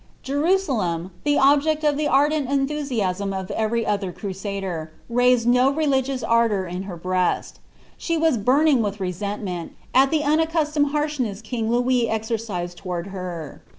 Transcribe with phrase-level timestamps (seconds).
[0.23, 6.65] Jerusalem, the objeei of (he ardent enthusiasm of every other crueoder, raised on rvligioui ardour
[6.65, 7.43] in her breoM;
[8.07, 13.61] the was burning witli resentment, nl the unaccu» tometl harahneaa king Louis exercised towards her.